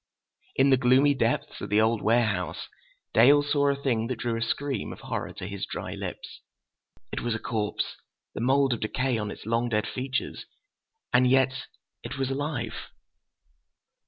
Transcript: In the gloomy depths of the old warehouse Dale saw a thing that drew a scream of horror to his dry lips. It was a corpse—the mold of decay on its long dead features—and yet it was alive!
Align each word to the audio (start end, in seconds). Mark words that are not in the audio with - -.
In 0.55 0.71
the 0.71 0.77
gloomy 0.77 1.13
depths 1.13 1.61
of 1.61 1.69
the 1.69 1.79
old 1.79 2.01
warehouse 2.01 2.67
Dale 3.13 3.43
saw 3.43 3.69
a 3.69 3.75
thing 3.75 4.07
that 4.07 4.17
drew 4.17 4.35
a 4.35 4.41
scream 4.41 4.91
of 4.91 5.01
horror 5.01 5.31
to 5.33 5.45
his 5.47 5.67
dry 5.67 5.93
lips. 5.93 6.41
It 7.11 7.19
was 7.21 7.35
a 7.35 7.39
corpse—the 7.39 8.41
mold 8.41 8.73
of 8.73 8.79
decay 8.79 9.19
on 9.19 9.29
its 9.29 9.45
long 9.45 9.69
dead 9.69 9.85
features—and 9.87 11.27
yet 11.29 11.67
it 12.03 12.17
was 12.17 12.31
alive! 12.31 12.73